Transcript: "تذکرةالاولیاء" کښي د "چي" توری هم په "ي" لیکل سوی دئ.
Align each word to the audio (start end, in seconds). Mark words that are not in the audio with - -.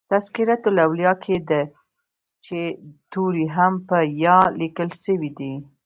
"تذکرةالاولیاء" 0.11 1.17
کښي 1.23 1.37
د 1.49 1.51
"چي" 2.45 2.61
توری 3.11 3.45
هم 3.55 3.73
په 3.87 3.97
"ي" 4.21 4.25
لیکل 4.59 4.89
سوی 5.03 5.29
دئ. 5.37 5.53